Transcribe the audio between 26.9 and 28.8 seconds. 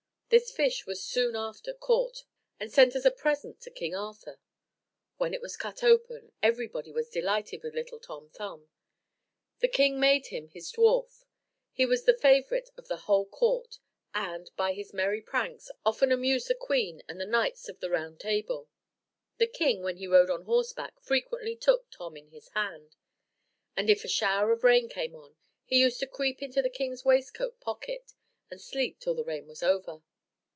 waist coat pocket, and